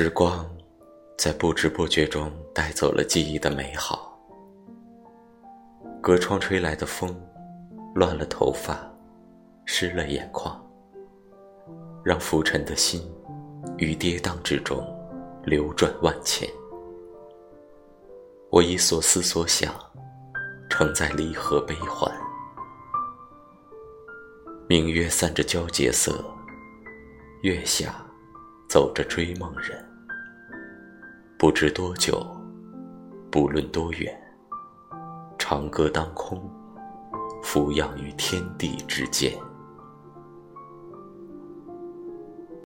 [0.00, 0.48] 时光
[1.16, 4.16] 在不知不觉中带走了记忆的美好，
[6.00, 7.20] 隔窗吹来的风，
[7.96, 8.78] 乱了头发，
[9.64, 10.64] 湿了眼眶，
[12.04, 13.12] 让浮沉的心
[13.76, 14.86] 于跌宕之中
[15.42, 16.48] 流转万千。
[18.52, 19.74] 我以所思所想
[20.70, 22.08] 承载离合悲欢，
[24.68, 26.24] 明月散着皎洁色，
[27.42, 28.04] 月下。
[28.70, 29.82] 走着追梦人，
[31.38, 32.26] 不知多久，
[33.30, 34.12] 不论多远，
[35.38, 36.42] 长歌当空，
[37.44, 39.32] 俯仰于天地之间。